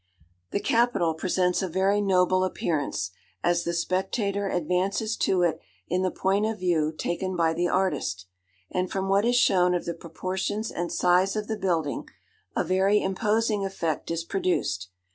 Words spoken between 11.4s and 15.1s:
the building, a very imposing effect is produced.